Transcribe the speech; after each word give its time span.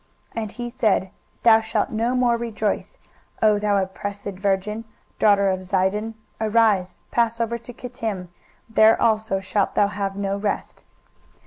23:023:012 0.35 0.41
And 0.41 0.51
he 0.53 0.69
said, 0.71 1.11
Thou 1.43 1.61
shalt 1.61 1.91
no 1.91 2.15
more 2.15 2.35
rejoice, 2.35 2.97
O 3.39 3.59
thou 3.59 3.77
oppressed 3.77 4.31
virgin, 4.31 4.83
daughter 5.19 5.47
of 5.51 5.59
Zidon: 5.63 6.15
arise, 6.39 7.01
pass 7.11 7.39
over 7.39 7.59
to 7.59 7.71
Chittim; 7.71 8.29
there 8.67 8.99
also 8.99 9.39
shalt 9.39 9.75
thou 9.75 9.85
have 9.89 10.15
no 10.15 10.37
rest. 10.37 10.83